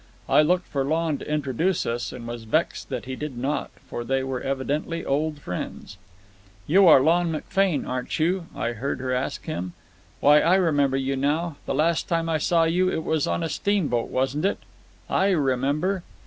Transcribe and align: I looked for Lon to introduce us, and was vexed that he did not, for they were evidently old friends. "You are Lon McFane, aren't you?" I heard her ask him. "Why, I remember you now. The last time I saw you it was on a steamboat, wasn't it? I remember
I 0.27 0.41
looked 0.41 0.65
for 0.65 0.83
Lon 0.83 1.19
to 1.19 1.31
introduce 1.31 1.85
us, 1.85 2.11
and 2.11 2.27
was 2.27 2.45
vexed 2.45 2.89
that 2.89 3.05
he 3.05 3.15
did 3.15 3.37
not, 3.37 3.69
for 3.87 4.03
they 4.03 4.23
were 4.23 4.41
evidently 4.41 5.05
old 5.05 5.39
friends. 5.39 5.99
"You 6.65 6.87
are 6.87 7.01
Lon 7.01 7.31
McFane, 7.31 7.87
aren't 7.87 8.17
you?" 8.17 8.47
I 8.55 8.71
heard 8.71 8.99
her 8.99 9.13
ask 9.13 9.45
him. 9.45 9.73
"Why, 10.19 10.39
I 10.39 10.55
remember 10.55 10.97
you 10.97 11.15
now. 11.15 11.57
The 11.67 11.75
last 11.75 12.07
time 12.07 12.29
I 12.29 12.39
saw 12.39 12.63
you 12.63 12.89
it 12.91 13.03
was 13.03 13.27
on 13.27 13.43
a 13.43 13.47
steamboat, 13.49 14.09
wasn't 14.09 14.45
it? 14.45 14.57
I 15.07 15.29
remember 15.29 16.01